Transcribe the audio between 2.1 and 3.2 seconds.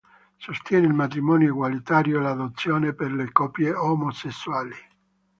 e l'adozione per